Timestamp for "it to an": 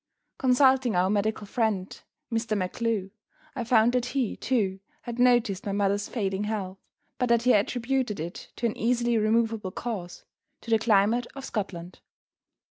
8.19-8.75